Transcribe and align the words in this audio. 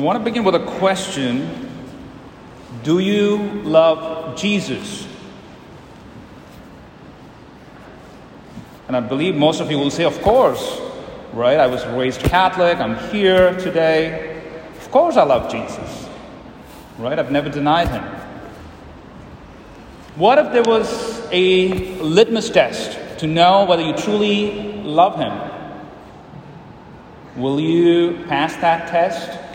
I 0.00 0.02
want 0.02 0.18
to 0.18 0.24
begin 0.24 0.44
with 0.44 0.54
a 0.54 0.64
question 0.78 1.68
Do 2.84 3.00
you 3.00 3.36
love 3.64 4.34
Jesus? 4.34 5.06
And 8.88 8.96
I 8.96 9.00
believe 9.00 9.34
most 9.34 9.60
of 9.60 9.70
you 9.70 9.78
will 9.78 9.90
say, 9.90 10.04
Of 10.04 10.22
course, 10.22 10.80
right? 11.34 11.60
I 11.60 11.66
was 11.66 11.84
raised 11.88 12.22
Catholic, 12.22 12.78
I'm 12.78 12.96
here 13.10 13.54
today. 13.58 14.42
Of 14.78 14.90
course, 14.90 15.18
I 15.18 15.22
love 15.24 15.52
Jesus, 15.52 16.08
right? 16.96 17.18
I've 17.18 17.30
never 17.30 17.50
denied 17.50 17.88
him. 17.88 18.04
What 20.16 20.38
if 20.38 20.50
there 20.50 20.62
was 20.62 21.28
a 21.30 21.74
litmus 22.00 22.48
test 22.48 23.18
to 23.18 23.26
know 23.26 23.66
whether 23.66 23.82
you 23.82 23.92
truly 23.92 24.82
love 24.82 25.18
him? 25.18 25.38
Will 27.36 27.60
you 27.60 28.24
pass 28.28 28.56
that 28.56 28.88
test? 28.88 29.49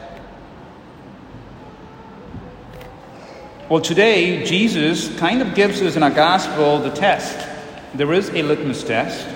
Well, 3.68 3.82
today, 3.82 4.46
Jesus 4.46 5.10
kind 5.18 5.42
of 5.42 5.56
gives 5.56 5.82
us 5.82 5.96
in 5.96 6.04
our 6.04 6.12
gospel 6.12 6.78
the 6.78 6.92
test. 6.92 7.48
There 7.96 8.14
is 8.14 8.30
a 8.30 8.44
litmus 8.44 8.84
test, 8.84 9.28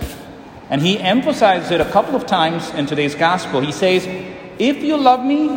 and 0.69 0.83
he 0.83 0.99
emphasizes 0.99 1.71
it 1.71 1.81
a 1.81 1.89
couple 1.89 2.15
of 2.15 2.27
times 2.27 2.69
in 2.75 2.85
today's 2.85 3.15
gospel. 3.15 3.59
He 3.59 3.71
says, 3.71 4.05
If 4.59 4.83
you 4.83 4.97
love 4.97 5.25
me, 5.25 5.49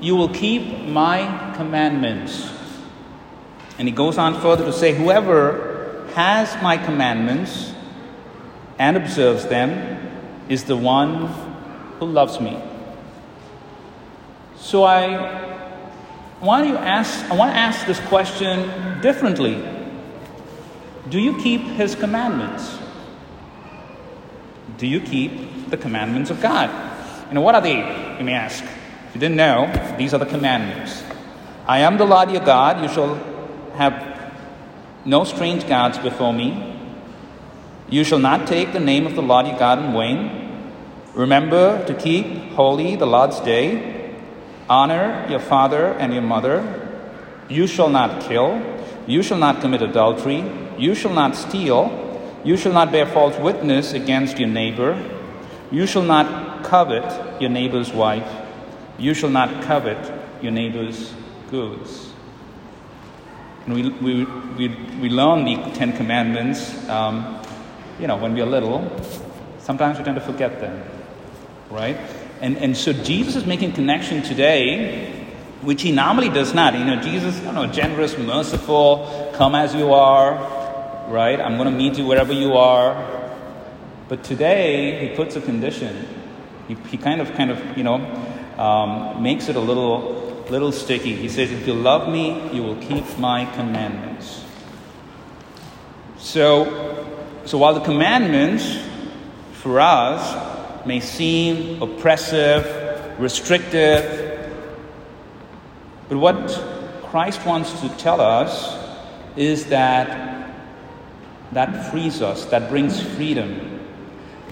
you 0.00 0.16
will 0.16 0.30
keep 0.30 0.88
my 0.88 1.52
commandments. 1.56 2.50
And 3.78 3.86
he 3.86 3.92
goes 3.92 4.16
on 4.16 4.40
further 4.40 4.64
to 4.64 4.72
say, 4.72 4.94
Whoever 4.94 6.06
has 6.14 6.56
my 6.62 6.78
commandments 6.78 7.74
and 8.78 8.96
observes 8.96 9.44
them 9.44 10.46
is 10.48 10.64
the 10.64 10.76
one 10.76 11.26
who 11.98 12.06
loves 12.06 12.40
me. 12.40 12.58
So 14.56 14.84
I 14.84 15.49
want 16.46 16.66
to 16.68 16.78
ask 16.78 17.30
I 17.30 17.34
want 17.34 17.52
to 17.52 17.56
ask 17.56 17.86
this 17.86 18.00
question 18.00 19.00
differently. 19.00 19.62
Do 21.08 21.18
you 21.18 21.36
keep 21.38 21.60
his 21.62 21.94
commandments? 21.94 22.78
Do 24.78 24.86
you 24.86 25.00
keep 25.00 25.68
the 25.70 25.76
commandments 25.76 26.30
of 26.30 26.40
God? 26.40 26.70
And 27.28 27.42
what 27.42 27.54
are 27.54 27.60
they? 27.60 27.76
You 28.18 28.24
may 28.24 28.34
ask. 28.34 28.64
If 28.64 29.14
you 29.14 29.20
didn't 29.20 29.36
know, 29.36 29.96
these 29.98 30.14
are 30.14 30.18
the 30.18 30.26
commandments. 30.26 31.02
I 31.66 31.80
am 31.80 31.98
the 31.98 32.06
Lord 32.06 32.30
your 32.30 32.44
God. 32.44 32.82
You 32.82 32.88
shall 32.88 33.14
have 33.74 34.32
no 35.04 35.24
strange 35.24 35.66
gods 35.66 35.98
before 35.98 36.32
me. 36.32 36.76
You 37.88 38.04
shall 38.04 38.18
not 38.18 38.46
take 38.46 38.72
the 38.72 38.80
name 38.80 39.06
of 39.06 39.14
the 39.14 39.22
Lord 39.22 39.46
your 39.46 39.58
God 39.58 39.78
in 39.78 39.92
vain. 39.92 40.62
Remember 41.14 41.84
to 41.86 41.94
keep 41.94 42.52
holy 42.52 42.96
the 42.96 43.06
Lord's 43.06 43.40
day. 43.40 43.99
Honor 44.70 45.26
your 45.28 45.40
father 45.40 45.92
and 45.94 46.14
your 46.14 46.22
mother. 46.22 46.62
You 47.48 47.66
shall 47.66 47.90
not 47.90 48.22
kill. 48.22 48.62
You 49.06 49.22
shall 49.22 49.38
not 49.38 49.60
commit 49.60 49.82
adultery. 49.82 50.44
You 50.78 50.94
shall 50.94 51.12
not 51.12 51.34
steal. 51.34 51.90
You 52.44 52.56
shall 52.56 52.72
not 52.72 52.92
bear 52.92 53.04
false 53.04 53.36
witness 53.36 53.92
against 53.92 54.38
your 54.38 54.48
neighbor. 54.48 54.96
You 55.72 55.86
shall 55.86 56.02
not 56.02 56.64
covet 56.64 57.40
your 57.40 57.50
neighbor's 57.50 57.92
wife. 57.92 58.30
You 58.96 59.12
shall 59.12 59.30
not 59.30 59.64
covet 59.64 59.98
your 60.40 60.52
neighbor's 60.52 61.12
goods. 61.50 62.12
And 63.66 63.74
we, 63.74 63.88
we, 63.90 64.24
we, 64.56 64.68
we 65.00 65.10
learn 65.10 65.44
the 65.44 65.56
Ten 65.72 65.96
Commandments, 65.96 66.88
um, 66.88 67.42
you 67.98 68.06
know, 68.06 68.16
when 68.16 68.34
we're 68.34 68.46
little. 68.46 68.88
Sometimes 69.58 69.98
we 69.98 70.04
tend 70.04 70.14
to 70.14 70.22
forget 70.22 70.60
them 70.60 70.82
right? 71.70 71.96
And, 72.40 72.56
and 72.56 72.76
so 72.76 72.92
Jesus 72.92 73.36
is 73.36 73.44
making 73.44 73.72
connection 73.72 74.22
today, 74.22 75.12
which 75.60 75.82
he 75.82 75.92
normally 75.92 76.30
does 76.30 76.54
not. 76.54 76.74
You 76.74 76.84
know, 76.84 77.00
Jesus, 77.02 77.38
you 77.40 77.52
know, 77.52 77.66
generous, 77.66 78.16
merciful, 78.16 79.30
come 79.34 79.54
as 79.54 79.74
you 79.74 79.92
are, 79.92 80.34
right? 81.08 81.38
I'm 81.38 81.58
going 81.58 81.70
to 81.70 81.76
meet 81.76 81.98
you 81.98 82.06
wherever 82.06 82.32
you 82.32 82.54
are. 82.54 82.96
But 84.08 84.24
today 84.24 85.06
he 85.06 85.14
puts 85.14 85.36
a 85.36 85.40
condition. 85.40 86.08
He, 86.66 86.74
he 86.88 86.96
kind 86.96 87.20
of, 87.20 87.32
kind 87.34 87.50
of, 87.50 87.76
you 87.76 87.84
know, 87.84 87.96
um, 88.56 89.22
makes 89.22 89.48
it 89.48 89.56
a 89.56 89.60
little, 89.60 90.44
little 90.50 90.72
sticky. 90.72 91.14
He 91.14 91.28
says, 91.28 91.50
"If 91.52 91.66
you 91.66 91.74
love 91.74 92.08
me, 92.08 92.50
you 92.52 92.62
will 92.62 92.76
keep 92.76 93.18
my 93.18 93.44
commandments." 93.54 94.44
So, 96.18 97.06
so 97.44 97.58
while 97.58 97.74
the 97.74 97.80
commandments 97.80 98.78
for 99.52 99.80
us 99.80 100.59
may 100.86 101.00
seem 101.00 101.82
oppressive, 101.82 103.18
restrictive. 103.20 104.48
But 106.08 106.18
what 106.18 106.48
Christ 107.04 107.44
wants 107.46 107.78
to 107.80 107.88
tell 107.96 108.20
us 108.20 108.78
is 109.36 109.66
that 109.66 110.30
that 111.52 111.90
frees 111.90 112.22
us, 112.22 112.44
that 112.46 112.68
brings 112.68 113.00
freedom, 113.00 113.80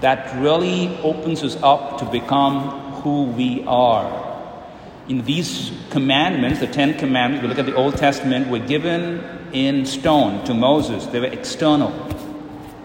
that 0.01 0.35
really 0.41 0.97
opens 0.99 1.43
us 1.43 1.57
up 1.63 1.99
to 1.99 2.05
become 2.05 2.93
who 3.01 3.23
we 3.23 3.63
are. 3.65 4.27
In 5.07 5.23
these 5.23 5.71
commandments, 5.89 6.59
the 6.59 6.67
Ten 6.67 6.97
Commandments, 6.97 7.41
we 7.41 7.49
look 7.49 7.57
at 7.59 7.65
the 7.65 7.75
Old 7.75 7.97
Testament, 7.97 8.49
were 8.49 8.59
given 8.59 9.23
in 9.53 9.85
stone 9.85 10.45
to 10.45 10.53
Moses. 10.53 11.05
They 11.07 11.19
were 11.19 11.25
external. 11.27 11.91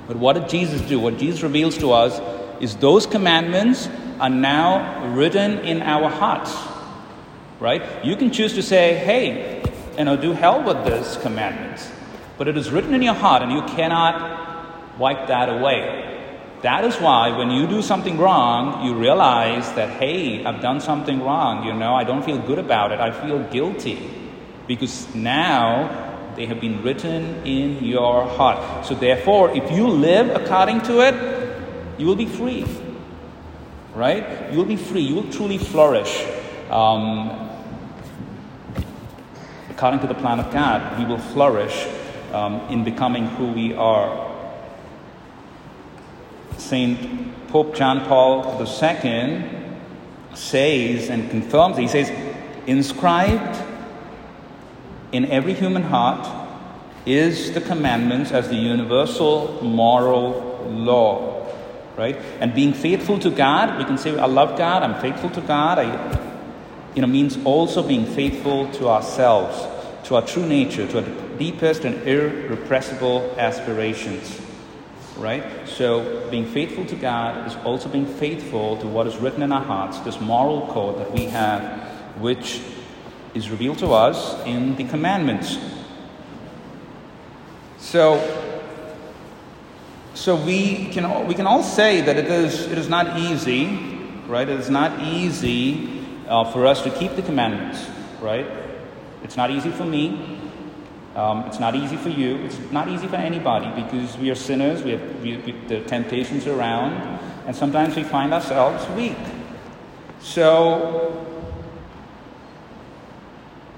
But 0.06 0.16
what 0.16 0.34
did 0.34 0.48
Jesus 0.48 0.80
do? 0.82 0.98
What 0.98 1.18
Jesus 1.18 1.42
reveals 1.42 1.76
to 1.78 1.92
us 1.92 2.18
is 2.60 2.76
those 2.76 3.06
commandments 3.06 3.88
are 4.20 4.30
now 4.30 5.14
written 5.14 5.58
in 5.60 5.82
our 5.82 6.08
hearts. 6.08 6.54
Right? 7.60 8.04
You 8.04 8.16
can 8.16 8.30
choose 8.30 8.54
to 8.54 8.62
say, 8.62 8.94
hey, 8.94 9.62
you 9.98 10.04
know, 10.04 10.16
do 10.16 10.32
hell 10.32 10.62
with 10.62 10.84
this 10.84 11.16
commandments. 11.18 11.88
But 12.36 12.48
it 12.48 12.56
is 12.56 12.70
written 12.70 12.94
in 12.94 13.02
your 13.02 13.14
heart 13.14 13.42
and 13.42 13.52
you 13.52 13.62
cannot 13.74 14.98
wipe 14.98 15.28
that 15.28 15.48
away. 15.48 16.10
That 16.62 16.84
is 16.84 16.96
why 16.96 17.36
when 17.36 17.50
you 17.50 17.66
do 17.66 17.82
something 17.82 18.16
wrong, 18.16 18.86
you 18.86 18.94
realize 18.94 19.70
that, 19.74 19.90
hey, 20.00 20.44
I've 20.44 20.62
done 20.62 20.80
something 20.80 21.22
wrong. 21.22 21.66
You 21.66 21.74
know, 21.74 21.94
I 21.94 22.04
don't 22.04 22.24
feel 22.24 22.38
good 22.38 22.58
about 22.58 22.90
it. 22.90 23.00
I 23.00 23.10
feel 23.10 23.38
guilty. 23.50 24.10
Because 24.66 25.14
now 25.14 26.32
they 26.36 26.46
have 26.46 26.60
been 26.60 26.82
written 26.82 27.46
in 27.46 27.84
your 27.84 28.26
heart. 28.26 28.86
So, 28.86 28.94
therefore, 28.94 29.50
if 29.54 29.70
you 29.70 29.86
live 29.86 30.30
according 30.30 30.80
to 30.82 31.00
it, 31.06 31.14
you 31.98 32.06
will 32.06 32.16
be 32.16 32.26
free. 32.26 32.66
Right? 33.94 34.50
You 34.50 34.58
will 34.58 34.64
be 34.64 34.76
free. 34.76 35.02
You 35.02 35.14
will 35.16 35.30
truly 35.30 35.58
flourish. 35.58 36.24
Um, 36.70 37.50
according 39.70 40.00
to 40.00 40.06
the 40.06 40.14
plan 40.14 40.40
of 40.40 40.52
God, 40.52 40.98
we 40.98 41.04
will 41.04 41.18
flourish 41.18 41.86
um, 42.32 42.60
in 42.68 42.82
becoming 42.82 43.26
who 43.26 43.52
we 43.52 43.74
are. 43.74 44.32
Saint 46.58 47.48
Pope 47.48 47.76
John 47.76 48.04
Paul 48.06 48.60
II 48.60 49.44
says 50.34 51.10
and 51.10 51.30
confirms, 51.30 51.76
he 51.76 51.86
says, 51.86 52.10
inscribed 52.66 53.62
in 55.12 55.26
every 55.26 55.54
human 55.54 55.82
heart 55.82 56.26
is 57.06 57.52
the 57.52 57.60
commandments 57.60 58.32
as 58.32 58.48
the 58.48 58.56
universal 58.56 59.62
moral 59.62 60.64
law 60.68 61.33
right? 61.96 62.16
And 62.40 62.54
being 62.54 62.72
faithful 62.72 63.18
to 63.20 63.30
God, 63.30 63.78
we 63.78 63.84
can 63.84 63.98
say, 63.98 64.16
I 64.18 64.26
love 64.26 64.58
God, 64.58 64.82
I'm 64.82 65.00
faithful 65.00 65.30
to 65.30 65.40
God. 65.40 65.78
I, 65.78 66.20
you 66.94 67.02
know, 67.02 67.08
means 67.08 67.38
also 67.44 67.82
being 67.82 68.06
faithful 68.06 68.70
to 68.72 68.88
ourselves, 68.88 69.58
to 70.08 70.16
our 70.16 70.22
true 70.22 70.46
nature, 70.46 70.86
to 70.86 70.98
our 70.98 71.38
deepest 71.38 71.84
and 71.84 72.06
irrepressible 72.06 73.34
aspirations, 73.36 74.40
right? 75.16 75.44
So, 75.66 76.28
being 76.30 76.46
faithful 76.46 76.84
to 76.86 76.96
God 76.96 77.48
is 77.48 77.56
also 77.64 77.88
being 77.88 78.06
faithful 78.06 78.76
to 78.78 78.86
what 78.86 79.06
is 79.06 79.16
written 79.16 79.42
in 79.42 79.50
our 79.50 79.64
hearts, 79.64 79.98
this 80.00 80.20
moral 80.20 80.68
code 80.68 81.00
that 81.00 81.12
we 81.12 81.24
have, 81.26 81.62
which 82.20 82.60
is 83.34 83.50
revealed 83.50 83.78
to 83.78 83.92
us 83.92 84.40
in 84.46 84.76
the 84.76 84.84
commandments. 84.84 85.58
So, 87.78 88.43
so 90.14 90.36
we 90.36 90.86
can, 90.86 91.26
we 91.26 91.34
can 91.34 91.46
all 91.46 91.62
say 91.62 92.00
that 92.00 92.16
it 92.16 92.26
is, 92.26 92.66
it 92.66 92.78
is 92.78 92.88
not 92.88 93.18
easy, 93.18 93.66
right? 94.26 94.48
It 94.48 94.60
is 94.60 94.70
not 94.70 95.00
easy 95.02 96.00
uh, 96.28 96.50
for 96.50 96.66
us 96.66 96.82
to 96.82 96.90
keep 96.90 97.16
the 97.16 97.22
commandments, 97.22 97.84
right? 98.20 98.46
It's 99.24 99.36
not 99.36 99.50
easy 99.50 99.70
for 99.70 99.84
me. 99.84 100.40
Um, 101.16 101.44
it's 101.46 101.60
not 101.60 101.74
easy 101.74 101.96
for 101.96 102.08
you. 102.08 102.36
It's 102.38 102.58
not 102.72 102.88
easy 102.88 103.06
for 103.06 103.16
anybody 103.16 103.70
because 103.82 104.16
we 104.18 104.30
are 104.30 104.34
sinners. 104.34 104.82
We 104.82 104.92
have 104.92 105.22
we, 105.22 105.36
we, 105.38 105.52
the 105.68 105.80
temptations 105.82 106.46
around, 106.46 106.92
and 107.46 107.54
sometimes 107.54 107.94
we 107.94 108.02
find 108.02 108.34
ourselves 108.34 108.84
weak. 108.96 109.16
So, 110.20 111.26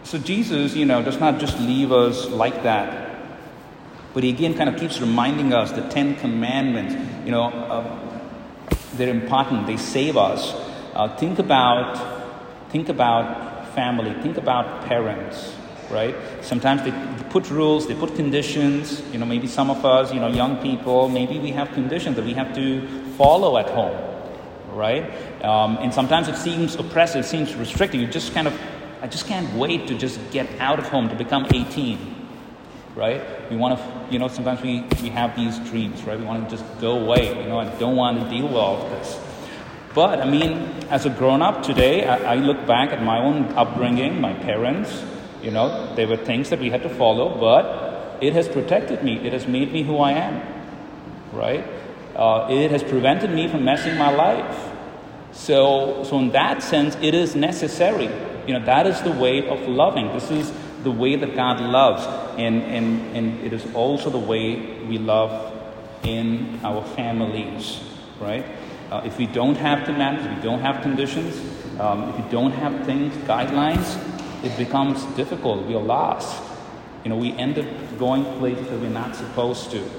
so 0.02 0.18
Jesus, 0.18 0.74
you 0.74 0.86
know, 0.86 1.02
does 1.02 1.18
not 1.18 1.38
just 1.38 1.58
leave 1.60 1.92
us 1.92 2.28
like 2.28 2.62
that. 2.62 3.05
But 4.16 4.24
he 4.24 4.30
again 4.30 4.54
kind 4.54 4.70
of 4.70 4.80
keeps 4.80 4.98
reminding 4.98 5.52
us 5.52 5.72
the 5.72 5.82
Ten 5.90 6.16
Commandments, 6.16 6.94
you 7.26 7.30
know, 7.30 7.50
uh, 7.50 7.84
they're 8.94 9.10
important, 9.10 9.66
they 9.66 9.76
save 9.76 10.16
us. 10.16 10.54
Uh, 10.94 11.14
think 11.18 11.38
about 11.38 12.70
think 12.70 12.88
about 12.88 13.74
family, 13.74 14.14
think 14.22 14.38
about 14.38 14.86
parents, 14.86 15.54
right? 15.90 16.16
Sometimes 16.40 16.82
they 16.82 16.92
put 17.28 17.50
rules, 17.50 17.88
they 17.88 17.94
put 17.94 18.16
conditions. 18.16 19.02
You 19.12 19.18
know, 19.18 19.26
maybe 19.26 19.46
some 19.46 19.68
of 19.68 19.84
us, 19.84 20.14
you 20.14 20.20
know, 20.20 20.28
young 20.28 20.62
people, 20.62 21.10
maybe 21.10 21.38
we 21.38 21.50
have 21.50 21.70
conditions 21.72 22.16
that 22.16 22.24
we 22.24 22.32
have 22.32 22.54
to 22.54 22.88
follow 23.18 23.58
at 23.58 23.68
home, 23.68 23.98
right? 24.70 25.04
Um, 25.44 25.76
and 25.82 25.92
sometimes 25.92 26.28
it 26.28 26.36
seems 26.36 26.74
oppressive, 26.76 27.26
it 27.26 27.28
seems 27.28 27.54
restrictive. 27.54 28.00
You 28.00 28.06
just 28.06 28.32
kind 28.32 28.48
of, 28.48 28.58
I 29.02 29.08
just 29.08 29.26
can't 29.26 29.52
wait 29.52 29.88
to 29.88 29.94
just 29.94 30.18
get 30.30 30.48
out 30.58 30.78
of 30.78 30.88
home 30.88 31.10
to 31.10 31.14
become 31.14 31.46
18 31.52 32.15
right? 32.96 33.22
We 33.50 33.56
want 33.56 33.78
to, 33.78 34.12
you 34.12 34.18
know, 34.18 34.26
sometimes 34.26 34.62
we, 34.62 34.80
we 35.02 35.10
have 35.10 35.36
these 35.36 35.58
dreams, 35.70 36.02
right? 36.04 36.18
We 36.18 36.24
want 36.24 36.48
to 36.48 36.56
just 36.56 36.64
go 36.80 36.98
away, 36.98 37.28
you 37.28 37.48
know, 37.48 37.60
I 37.60 37.68
don't 37.78 37.94
want 37.94 38.18
to 38.20 38.28
deal 38.28 38.48
with 38.48 38.56
all 38.56 38.82
of 38.82 38.90
this. 38.90 39.20
But, 39.94 40.20
I 40.20 40.28
mean, 40.28 40.52
as 40.90 41.06
a 41.06 41.10
grown 41.10 41.42
up 41.42 41.62
today, 41.62 42.06
I, 42.06 42.34
I 42.34 42.36
look 42.36 42.66
back 42.66 42.90
at 42.90 43.02
my 43.02 43.18
own 43.22 43.44
upbringing, 43.52 44.20
my 44.20 44.32
parents, 44.32 45.04
you 45.42 45.50
know, 45.50 45.94
there 45.94 46.08
were 46.08 46.16
things 46.16 46.50
that 46.50 46.58
we 46.58 46.70
had 46.70 46.82
to 46.82 46.88
follow, 46.88 47.38
but 47.38 48.16
it 48.22 48.32
has 48.32 48.48
protected 48.48 49.04
me. 49.04 49.16
It 49.24 49.32
has 49.32 49.46
made 49.46 49.72
me 49.72 49.82
who 49.82 49.98
I 49.98 50.12
am, 50.12 50.42
right? 51.32 51.64
Uh, 52.14 52.48
it 52.50 52.70
has 52.70 52.82
prevented 52.82 53.30
me 53.30 53.46
from 53.46 53.64
messing 53.64 53.96
my 53.96 54.10
life. 54.10 54.72
So, 55.32 56.02
so 56.04 56.18
in 56.18 56.30
that 56.30 56.62
sense, 56.62 56.96
it 57.02 57.14
is 57.14 57.36
necessary. 57.36 58.08
You 58.46 58.54
know, 58.54 58.64
that 58.64 58.86
is 58.86 59.00
the 59.02 59.12
way 59.12 59.46
of 59.48 59.68
loving. 59.68 60.08
This 60.08 60.30
is 60.30 60.52
the 60.86 60.92
way 60.92 61.16
that 61.16 61.34
God 61.34 61.60
loves, 61.60 62.06
and, 62.38 62.62
and, 62.62 63.16
and 63.16 63.44
it 63.44 63.52
is 63.52 63.66
also 63.74 64.08
the 64.08 64.20
way 64.20 64.78
we 64.84 64.98
love 64.98 65.52
in 66.04 66.60
our 66.62 66.84
families, 66.94 67.80
right? 68.20 68.46
Uh, 68.92 69.02
if 69.04 69.18
we 69.18 69.26
don't 69.26 69.56
have 69.56 69.84
commandments, 69.84 70.30
if 70.30 70.36
we 70.36 70.42
don't 70.44 70.60
have 70.60 70.82
conditions, 70.82 71.34
um, 71.80 72.08
if 72.10 72.24
we 72.24 72.30
don't 72.30 72.52
have 72.52 72.86
things, 72.86 73.12
guidelines, 73.26 73.98
it 74.44 74.56
becomes 74.56 75.02
difficult. 75.16 75.66
We 75.66 75.74
are 75.74 75.82
lost. 75.82 76.40
You 77.02 77.10
know, 77.10 77.16
we 77.16 77.32
end 77.32 77.58
up 77.58 77.66
going 77.98 78.22
places 78.38 78.68
that 78.68 78.78
we're 78.78 78.88
not 78.88 79.16
supposed 79.16 79.72
to. 79.72 79.90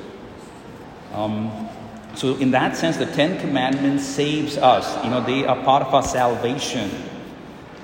Um, 1.13 1.67
so, 2.15 2.37
in 2.37 2.51
that 2.51 2.77
sense, 2.77 2.95
the 2.95 3.07
Ten 3.07 3.41
Commandments 3.41 4.05
saves 4.05 4.57
us. 4.57 5.03
You 5.03 5.09
know, 5.09 5.19
they 5.19 5.45
are 5.45 5.61
part 5.65 5.83
of 5.85 5.93
our 5.93 6.03
salvation. 6.03 6.89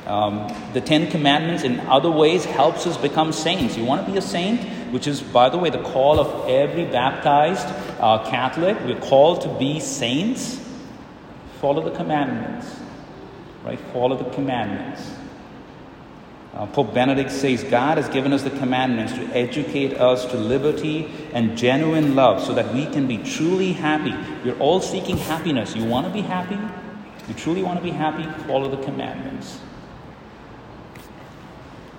Um, 0.05 0.53
the 0.73 0.81
Ten 0.81 1.09
Commandments, 1.09 1.63
in 1.63 1.79
other 1.81 2.11
ways, 2.11 2.43
helps 2.43 2.85
us 2.85 2.97
become 2.97 3.31
saints. 3.31 3.77
You 3.77 3.85
want 3.85 4.05
to 4.05 4.11
be 4.11 4.17
a 4.17 4.21
saint, 4.21 4.61
which 4.91 5.07
is, 5.07 5.21
by 5.21 5.49
the 5.49 5.57
way, 5.57 5.69
the 5.69 5.81
call 5.81 6.19
of 6.19 6.49
every 6.49 6.85
baptized 6.85 7.67
uh, 7.99 8.29
Catholic. 8.29 8.77
We're 8.81 8.99
called 8.99 9.41
to 9.41 9.57
be 9.57 9.79
saints. 9.79 10.59
Follow 11.61 11.81
the 11.81 11.95
commandments, 11.95 12.75
right? 13.63 13.79
Follow 13.93 14.17
the 14.17 14.29
commandments. 14.31 15.09
Uh, 16.53 16.67
Pope 16.67 16.93
Benedict 16.93 17.31
says 17.31 17.63
God 17.63 17.97
has 17.97 18.07
given 18.09 18.31
us 18.31 18.43
the 18.43 18.51
commandments 18.51 19.13
to 19.13 19.23
educate 19.35 19.93
us 19.93 20.25
to 20.27 20.37
liberty 20.37 21.09
and 21.33 21.57
genuine 21.57 22.13
love 22.13 22.43
so 22.43 22.53
that 22.53 22.71
we 22.73 22.85
can 22.87 23.07
be 23.07 23.17
truly 23.17 23.73
happy. 23.73 24.13
We're 24.43 24.59
all 24.59 24.79
seeking 24.79 25.17
happiness. 25.17 25.75
You 25.75 25.85
want 25.85 26.05
to 26.05 26.13
be 26.13 26.21
happy? 26.21 26.59
You 27.27 27.33
truly 27.33 27.63
want 27.63 27.79
to 27.79 27.83
be 27.83 27.89
happy? 27.89 28.23
Follow 28.43 28.69
the 28.69 28.83
commandments. 28.83 29.59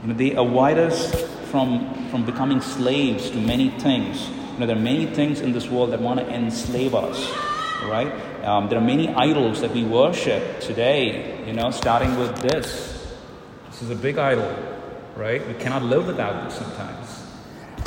You 0.05 0.11
know, 0.11 0.17
they 0.17 0.33
avoid 0.33 0.77
us 0.77 1.15
from, 1.51 2.11
from 2.11 2.27
becoming 2.27 2.61
slaves 2.61 3.31
to 3.31 3.39
many 3.39 3.71
things. 3.71 4.29
You 4.29 4.59
know, 4.59 4.67
there 4.67 4.77
are 4.77 4.79
many 4.79 5.07
things 5.07 5.41
in 5.41 5.53
this 5.53 5.67
world 5.71 5.93
that 5.93 6.01
want 6.03 6.21
to 6.21 6.29
enslave 6.29 6.95
us, 6.95 7.27
right? 7.85 8.13
Um, 8.45 8.69
there 8.69 8.77
are 8.77 8.85
many 8.85 9.09
idols 9.09 9.63
that 9.63 9.71
we 9.71 9.83
worship 9.83 10.61
today, 10.61 11.43
you 11.47 11.55
know, 11.55 11.71
starting 11.71 12.19
with 12.19 12.37
this. 12.37 13.17
This 13.71 13.81
is 13.81 13.89
a 13.89 13.95
big 13.95 14.19
idol, 14.19 14.55
right? 15.17 15.47
We 15.49 15.55
cannot 15.55 15.83
live 15.83 16.07
without 16.07 16.45
this 16.45 16.59
sometimes. 16.59 17.25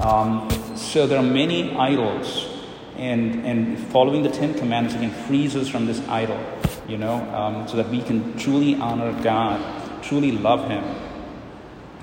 Um, 0.02 0.50
so 0.76 1.06
there 1.06 1.20
are 1.20 1.24
many 1.24 1.76
idols, 1.76 2.48
and, 2.96 3.46
and 3.46 3.78
following 3.78 4.24
the 4.24 4.32
Ten 4.32 4.56
Commandments 4.56 4.96
again 4.96 5.12
frees 5.28 5.56
us 5.56 5.68
from 5.68 5.86
this 5.86 6.00
idol, 6.08 6.44
you 6.88 6.98
know, 6.98 7.14
um, 7.36 7.68
so 7.68 7.78
that 7.78 7.90
we 7.90 8.02
can 8.02 8.36
truly 8.40 8.74
honor 8.74 9.14
God, 9.22 10.02
truly 10.02 10.32
love 10.32 10.68
Him 10.68 10.84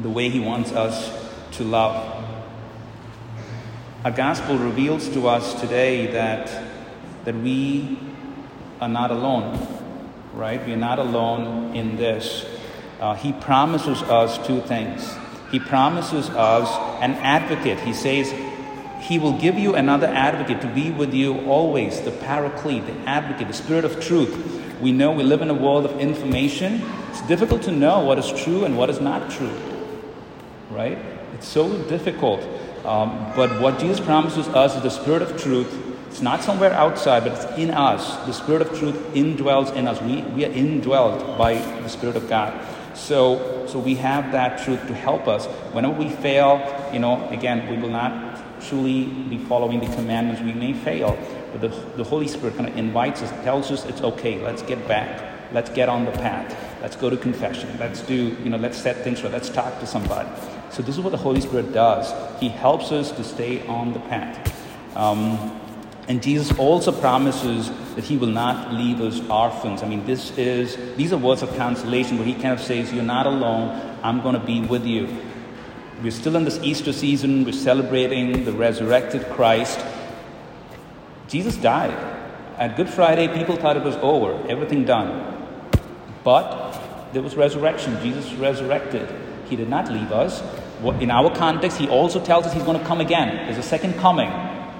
the 0.01 0.11
way 0.11 0.29
He 0.29 0.41
wants 0.41 0.73
us 0.73 1.13
to 1.53 1.65
love. 1.65 2.25
Our 4.05 4.11
gospel 4.11 4.59
reveals 4.59 5.09
to 5.11 5.29
us 5.29 5.59
today 5.61 6.09
that, 6.09 6.51
that 7.25 7.35
we 7.37 7.99
are 8.81 8.89
not 8.89 9.11
alone, 9.11 9.67
right? 10.35 10.65
We 10.67 10.73
are 10.75 10.77
not 10.77 10.99
alone 10.99 11.75
in 11.75 11.97
this. 11.97 12.45
Uh, 13.01 13.15
he 13.15 13.33
promises 13.33 14.03
us 14.03 14.45
two 14.47 14.61
things. 14.63 15.17
He 15.51 15.59
promises 15.59 16.29
us 16.29 16.69
an 17.03 17.13
advocate. 17.13 17.81
He 17.81 17.95
says, 17.95 18.35
He 19.01 19.19
will 19.19 19.39
give 19.39 19.59
you 19.59 19.75
another 19.75 20.09
advocate 20.09 20.61
to 20.63 20.69
be 20.69 20.91
with 20.91 21.15
you 21.15 21.41
always, 21.47 22.01
the 22.03 22.11
paraclete, 22.11 22.87
the 22.87 22.97
advocate, 23.09 23.49
the 23.49 23.55
spirit 23.55 23.85
of 23.85 24.01
truth. 24.01 24.81
We 24.83 24.93
know 24.93 25.13
we 25.13 25.23
live 25.23 25.41
in 25.41 25.49
a 25.49 25.55
world 25.55 25.87
of 25.87 25.99
information. 25.99 26.83
It's 27.11 27.23
difficult 27.23 27.63
to 27.63 27.73
know 27.73 28.01
what 28.01 28.19
is 28.19 28.31
true 28.43 28.65
and 28.65 28.77
what 28.77 28.91
is 28.91 29.01
not 29.01 29.31
true 29.31 29.74
right? 30.75 30.99
It's 31.35 31.49
so 31.49 31.77
difficult. 31.85 32.41
Um, 32.85 33.33
but 33.35 33.61
what 33.61 33.79
Jesus 33.79 34.01
promises 34.01 34.47
us 34.49 34.77
is 34.77 34.83
the 34.83 34.91
Spirit 34.91 35.23
of 35.23 35.41
truth. 35.41 35.73
It's 36.09 36.21
not 36.21 36.43
somewhere 36.43 36.73
outside, 36.73 37.25
but 37.25 37.33
it's 37.33 37.59
in 37.59 37.71
us. 37.71 38.17
The 38.27 38.33
Spirit 38.33 38.63
of 38.63 38.79
truth 38.79 38.95
indwells 39.15 39.75
in 39.75 39.89
us. 39.89 40.01
We, 40.03 40.23
we 40.23 40.45
are 40.45 40.51
indwelled 40.51 41.39
by 41.39 41.55
the 41.55 41.89
Spirit 41.89 42.17
of 42.17 42.29
God. 42.29 42.53
So, 42.95 43.67
so 43.67 43.79
we 43.79 43.95
have 43.97 44.31
that 44.33 44.65
truth 44.65 44.87
to 44.87 44.95
help 44.95 45.27
us. 45.27 45.47
Whenever 45.73 45.95
we 45.95 46.11
fail, 46.11 46.61
you 46.93 47.01
know, 47.01 47.29
again, 47.31 47.69
we 47.69 47.77
will 47.77 47.91
not 47.91 48.61
truly 48.63 49.05
be 49.05 49.39
following 49.39 49.81
the 49.81 49.93
commandments. 49.95 50.41
We 50.43 50.53
may 50.53 50.73
fail, 50.73 51.19
but 51.53 51.61
the, 51.61 51.69
the 51.97 52.05
Holy 52.05 52.29
Spirit 52.29 52.57
kind 52.57 52.69
of 52.69 52.77
invites 52.77 53.23
us, 53.23 53.31
tells 53.43 53.71
us 53.71 53.85
it's 53.87 54.01
okay. 54.01 54.41
Let's 54.41 54.63
get 54.63 54.87
back. 54.87 55.53
Let's 55.53 55.71
get 55.71 55.89
on 55.89 56.05
the 56.05 56.13
path. 56.13 56.57
Let's 56.81 56.97
go 56.97 57.11
to 57.11 57.17
confession. 57.17 57.77
Let's 57.79 58.03
do, 58.03 58.37
you 58.43 58.51
know, 58.51 58.57
let's 58.57 58.79
set 58.79 59.03
things 59.05 59.23
right. 59.23 59.33
Let's 59.33 59.49
talk 59.49 59.79
to 59.81 59.87
somebody. 59.87 60.29
So, 60.75 60.83
this 60.83 60.97
is 60.97 61.01
what 61.01 61.11
the 61.11 61.17
Holy 61.17 61.41
Spirit 61.41 61.73
does. 61.73 62.13
He 62.41 62.49
helps 62.49 62.91
us 62.91 63.13
to 63.13 63.23
stay 63.23 63.65
on 63.69 63.93
the 63.93 64.01
path. 64.01 64.97
Um, 64.97 65.61
and 66.09 66.21
Jesus 66.21 66.59
also 66.59 66.91
promises 66.91 67.71
that 67.95 68.03
he 68.03 68.17
will 68.17 68.27
not 68.27 68.75
leave 68.75 69.01
us 69.01 69.21
orphans. 69.31 69.85
I 69.85 69.87
mean, 69.87 70.05
this 70.05 70.37
is 70.37 70.77
these 70.97 71.13
are 71.13 71.17
words 71.17 71.43
of 71.43 71.57
consolation 71.57 72.19
where 72.19 72.27
he 72.27 72.35
kind 72.35 72.47
of 72.49 72.61
says, 72.61 72.93
You're 72.93 73.05
not 73.05 73.25
alone, 73.25 73.99
I'm 74.03 74.21
going 74.21 74.35
to 74.35 74.45
be 74.45 74.63
with 74.63 74.85
you. 74.85 75.17
We're 76.03 76.11
still 76.11 76.35
in 76.35 76.45
this 76.45 76.59
Easter 76.59 76.93
season, 76.93 77.45
we're 77.45 77.53
celebrating 77.53 78.45
the 78.45 78.53
resurrected 78.53 79.27
Christ. 79.31 79.79
Jesus 81.29 81.57
died. 81.57 81.95
At 82.59 82.77
Good 82.77 82.91
Friday, 82.91 83.29
people 83.29 83.55
thought 83.55 83.77
it 83.77 83.85
was 83.85 83.95
over, 83.99 84.45
everything 84.49 84.85
done. 84.85 85.71
But 86.25 87.13
there 87.13 87.23
was 87.23 87.37
resurrection. 87.37 87.97
Jesus 88.03 88.33
resurrected. 88.33 89.09
He 89.49 89.55
did 89.55 89.69
not 89.69 89.89
leave 89.89 90.11
us 90.11 90.43
in 90.83 91.11
our 91.11 91.35
context, 91.35 91.79
he 91.79 91.89
also 91.89 92.23
tells 92.23 92.47
us 92.47 92.53
he's 92.53 92.63
going 92.63 92.79
to 92.79 92.85
come 92.85 93.01
again. 93.01 93.47
There's 93.47 93.59
a 93.59 93.63
second 93.63 93.95
coming, 93.95 94.29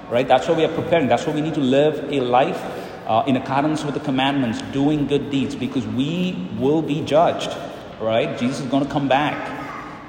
right? 0.09 0.27
That's 0.27 0.47
why 0.47 0.53
we 0.55 0.65
are 0.65 0.73
preparing. 0.73 1.07
That's 1.07 1.25
why 1.25 1.33
we 1.33 1.41
need 1.41 1.55
to 1.55 1.61
live 1.61 2.11
a 2.11 2.19
life 2.19 2.61
uh, 3.07 3.23
in 3.27 3.35
accordance 3.37 3.83
with 3.83 3.93
the 3.93 3.99
commandments, 3.99 4.61
doing 4.73 5.07
good 5.07 5.29
deeds, 5.29 5.55
because 5.55 5.85
we 5.87 6.49
will 6.59 6.81
be 6.81 7.01
judged, 7.01 7.55
right? 7.99 8.37
Jesus 8.37 8.61
is 8.61 8.67
going 8.67 8.83
to 8.85 8.91
come 8.91 9.07
back, 9.07 9.35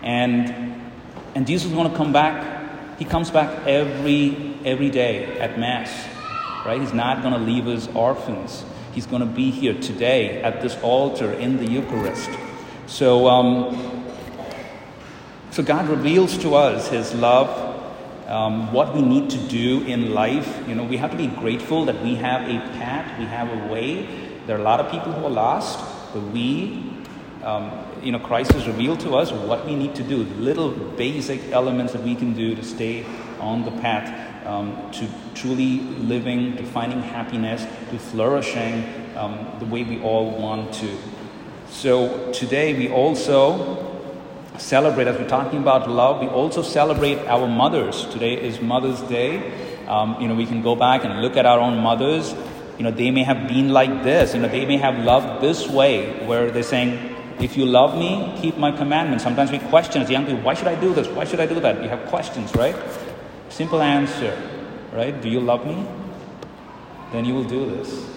and 0.02 0.83
and 1.35 1.47
Jesus 1.47 1.69
is 1.69 1.75
going 1.75 1.90
to 1.90 1.97
come 1.97 2.12
back. 2.12 2.99
He 2.99 3.05
comes 3.05 3.31
back 3.31 3.66
every 3.66 4.55
every 4.64 4.90
day 4.90 5.38
at 5.38 5.59
mass, 5.59 5.90
right? 6.66 6.81
He's 6.81 6.95
not 6.95 7.23
going 7.23 7.35
to 7.35 7.40
leave 7.40 7.69
us 7.69 7.88
orphans. 7.95 8.64
He's 8.93 9.07
going 9.07 9.21
to 9.21 9.26
be 9.26 9.50
here 9.50 9.75
today 9.75 10.43
at 10.43 10.62
this 10.62 10.76
altar 10.83 11.33
in 11.33 11.59
the 11.59 11.66
Eucharist. 11.66 12.31
So. 12.87 13.28
Um, 13.28 14.05
so 15.50 15.62
God 15.62 15.88
reveals 15.88 16.37
to 16.38 16.55
us 16.55 16.88
His 16.88 17.15
love, 17.15 17.75
um, 18.29 18.73
what 18.73 18.95
we 18.95 19.03
need 19.03 19.31
to 19.31 19.38
do 19.38 19.83
in 19.85 20.12
life. 20.12 20.69
You 20.69 20.75
know, 20.75 20.85
we 20.85 20.97
have 20.97 21.11
to 21.12 21.17
be 21.17 21.29
grateful 21.29 21.85
that 21.87 22.03
we 22.03 22.17
have 22.17 22.43
a 22.43 22.61
path, 22.79 23.19
we 23.19 23.25
have 23.26 23.50
a 23.50 23.73
way. 23.73 24.07
There 24.47 24.57
are 24.57 24.61
a 24.61 24.65
lot 24.65 24.81
of 24.81 24.91
people 24.91 25.12
who 25.12 25.26
are 25.26 25.31
lost, 25.31 25.79
but 26.12 26.23
we, 26.33 26.93
um, 27.43 27.71
you 28.03 28.12
know, 28.12 28.19
Christ 28.19 28.53
has 28.53 28.67
revealed 28.67 29.00
to 29.00 29.17
us 29.17 29.33
what 29.33 29.65
we 29.67 29.75
need 29.75 29.95
to 29.97 30.03
do, 30.03 30.19
little 30.38 30.71
basic 30.71 31.50
elements 31.53 31.93
that 31.93 32.03
we 32.03 32.15
can 32.15 32.35
do 32.35 32.55
to 32.55 32.62
stay 32.62 33.05
on 33.41 33.65
the 33.65 33.71
path 33.71 34.47
um, 34.47 34.91
to 34.93 35.09
truly 35.35 35.81
living, 35.81 36.57
to 36.57 36.65
finding 36.65 37.03
happiness, 37.03 37.67
to 37.91 37.99
flourishing 37.99 38.85
um, 39.17 39.47
the 39.59 39.65
way 39.67 39.83
we 39.83 40.00
all 40.00 40.31
want 40.31 40.73
to. 40.75 40.97
So 41.69 42.33
today 42.33 42.79
we 42.79 42.88
also 42.88 43.86
celebrate, 44.58 45.06
as 45.06 45.18
we're 45.18 45.28
talking 45.28 45.60
about 45.60 45.88
love, 45.88 46.20
we 46.20 46.26
also 46.26 46.62
celebrate 46.62 47.18
our 47.26 47.46
mothers. 47.46 48.06
Today 48.06 48.34
is 48.34 48.60
Mother's 48.60 49.00
Day. 49.02 49.86
Um, 49.86 50.20
you 50.20 50.28
know, 50.28 50.34
we 50.34 50.46
can 50.46 50.62
go 50.62 50.75
back 50.75 51.04
and 51.04 51.22
look 51.22 51.36
at 51.36 51.46
our 51.46 51.58
own 51.58 51.78
mothers. 51.78 52.34
You 52.78 52.84
know, 52.84 52.90
they 52.90 53.10
may 53.10 53.22
have 53.22 53.48
been 53.48 53.70
like 53.70 54.02
this. 54.02 54.34
You 54.34 54.40
know, 54.40 54.48
they 54.48 54.66
may 54.66 54.76
have 54.76 54.98
loved 55.04 55.42
this 55.42 55.68
way, 55.68 56.25
where 56.26 56.50
they're 56.50 56.62
saying, 56.62 57.14
if 57.40 57.56
you 57.56 57.66
love 57.66 57.96
me, 57.96 58.34
keep 58.40 58.56
my 58.56 58.72
commandments. 58.72 59.25
Sometimes 59.25 59.50
we 59.50 59.58
question 59.58 60.02
as 60.02 60.10
young 60.10 60.26
people, 60.26 60.42
why 60.42 60.54
should 60.54 60.68
I 60.68 60.80
do 60.80 60.94
this? 60.94 61.08
Why 61.08 61.25
should 61.25 61.40
I 61.40 61.46
do 61.46 61.60
that? 61.60 61.82
You 61.82 61.88
have 61.88 62.06
questions, 62.06 62.54
right? 62.54 62.75
Simple 63.48 63.80
answer, 63.80 64.36
right? 64.92 65.20
Do 65.20 65.28
you 65.28 65.40
love 65.40 65.66
me? 65.66 65.86
Then 67.12 67.25
you 67.25 67.34
will 67.34 67.44
do 67.44 67.66
this 67.66 68.16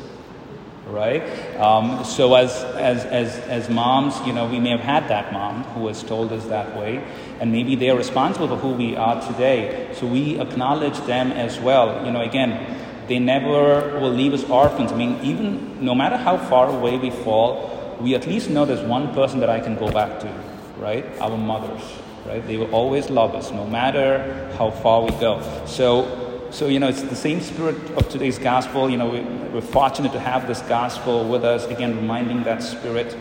right? 0.90 1.22
Um, 1.58 2.04
so 2.04 2.36
as, 2.36 2.64
as, 2.76 3.06
as, 3.06 3.38
as 3.48 3.70
moms, 3.70 4.20
you 4.26 4.34
know, 4.34 4.48
we 4.48 4.60
may 4.60 4.70
have 4.70 4.80
had 4.80 5.08
that 5.08 5.32
mom 5.32 5.64
who 5.64 5.88
has 5.88 6.04
told 6.04 6.32
us 6.34 6.46
that 6.46 6.76
way, 6.78 7.04
and 7.40 7.52
maybe 7.52 7.76
they 7.76 7.90
are 7.90 7.98
responsible 7.98 8.48
for 8.48 8.58
who 8.58 8.72
we 8.72 8.96
are 8.96 9.22
today. 9.22 9.90
So 9.94 10.08
we 10.08 10.40
acknowledge 10.40 11.00
them 11.02 11.32
as 11.32 11.60
well. 11.60 12.06
You 12.06 12.12
know, 12.12 12.22
again, 12.22 12.78
they 13.08 13.20
never 13.20 14.00
will 14.00 14.12
leave 14.12 14.34
us 14.34 14.44
orphans. 14.46 14.92
I 14.92 14.96
mean, 14.96 15.20
even 15.24 15.84
no 15.84 15.96
matter 15.96 16.18
how 16.18 16.38
far 16.38 16.70
away 16.70 16.98
we 16.98 17.10
fall, 17.10 17.98
we 18.00 18.16
at 18.16 18.28
least 18.28 18.50
know 18.50 18.66
there's 18.66 18.86
one 18.88 19.14
person 19.14 19.40
that 19.40 19.50
I 19.50 19.60
can 19.60 19.76
go 19.76 19.92
back 19.92 20.20
to, 20.22 20.34
right? 20.78 21.06
Our 21.20 21.38
mothers, 21.38 21.82
right? 22.26 22.46
They 22.46 22.58
will 22.58 22.74
always 22.74 23.10
love 23.10 23.36
us, 23.36 23.52
no 23.52 23.66
matter 23.66 24.54
how 24.58 24.72
far 24.72 25.02
we 25.02 25.12
go. 25.12 25.42
So 25.66 26.29
so, 26.52 26.68
you 26.68 26.80
know, 26.80 26.88
it's 26.88 27.04
the 27.04 27.16
same 27.16 27.42
spirit 27.42 27.76
of 27.92 28.10
today's 28.10 28.40
gospel. 28.40 28.90
You 28.90 28.98
know, 28.98 29.10
we, 29.10 29.20
are 29.58 29.62
fortunate 29.62 30.12
to 30.14 30.20
have 30.20 30.48
this 30.48 30.62
gospel 30.64 31.30
with 31.30 31.44
us, 31.44 31.66
again, 31.66 31.96
reminding 31.96 32.44
that 32.44 32.64
spirit 32.64 33.16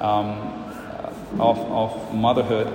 um, 0.00 0.36
of, 1.38 1.58
of 1.58 2.14
motherhood. 2.14 2.66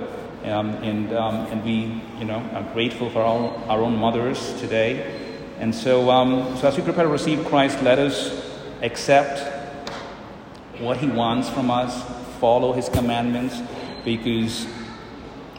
Um, 0.44 0.70
and, 0.76 1.12
um, 1.12 1.34
and 1.46 1.62
we, 1.62 2.02
you 2.18 2.24
know, 2.24 2.38
are 2.54 2.62
grateful 2.72 3.10
for 3.10 3.20
all 3.20 3.62
our 3.68 3.82
own 3.82 3.96
mothers 3.96 4.58
today. 4.60 5.14
And 5.58 5.74
so, 5.74 6.08
um, 6.10 6.56
so 6.56 6.68
as 6.68 6.76
we 6.76 6.82
prepare 6.82 7.04
to 7.04 7.10
receive 7.10 7.44
Christ, 7.44 7.82
let 7.82 7.98
us 7.98 8.50
accept 8.80 9.40
what 10.78 10.96
He 10.96 11.08
wants 11.08 11.50
from 11.50 11.70
us, 11.70 12.02
follow 12.40 12.72
His 12.72 12.88
commandments, 12.88 13.60
because 14.04 14.66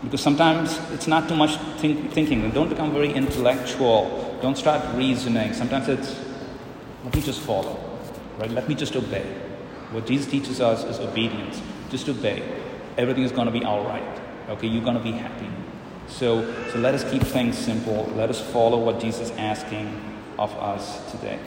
because 0.03 0.21
sometimes 0.21 0.79
it's 0.91 1.07
not 1.07 1.27
too 1.27 1.35
much 1.35 1.57
think, 1.79 2.13
thinking. 2.13 2.49
Don't 2.51 2.69
become 2.69 2.93
very 2.93 3.11
intellectual 3.11 4.28
don't 4.41 4.57
start 4.57 4.95
reasoning. 4.95 5.53
Sometimes 5.53 5.87
it's, 5.87 6.19
let 7.03 7.15
me 7.15 7.21
just 7.21 7.41
follow, 7.41 7.79
right? 8.37 8.51
Let 8.51 8.67
me 8.67 8.75
just 8.75 8.95
obey. 8.95 9.25
What 9.91 10.05
Jesus 10.05 10.29
teaches 10.29 10.61
us 10.61 10.83
is 10.83 10.99
obedience. 10.99 11.61
Just 11.89 12.07
obey. 12.09 12.43
Everything 12.97 13.23
is 13.23 13.31
going 13.31 13.47
to 13.47 13.51
be 13.51 13.63
all 13.63 13.83
right. 13.83 14.21
Okay, 14.49 14.67
you're 14.67 14.83
going 14.83 14.97
to 14.97 15.03
be 15.03 15.11
happy. 15.11 15.47
So, 16.07 16.41
so 16.71 16.79
let 16.79 16.93
us 16.93 17.09
keep 17.09 17.23
things 17.23 17.57
simple. 17.57 18.11
Let 18.15 18.29
us 18.29 18.39
follow 18.39 18.83
what 18.83 18.99
Jesus 18.99 19.29
is 19.29 19.37
asking 19.37 19.99
of 20.37 20.51
us 20.57 21.11
today. 21.11 21.39